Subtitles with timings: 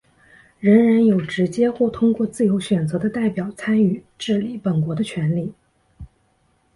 [0.59, 5.53] 人人有直接或通过自由选择的代表参与治理本国的权利。